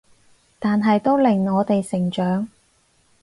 [0.57, 2.49] 但係都令我哋成長